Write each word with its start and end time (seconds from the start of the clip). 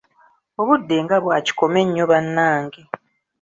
Obudde 0.61 0.95
nga 1.03 1.17
bwa 1.23 1.37
kikome 1.45 1.81
nnyo 1.85 2.03
bannange! 2.11 2.81